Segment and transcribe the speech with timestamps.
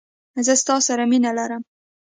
[0.45, 1.63] زه ستا سره مینه لرم.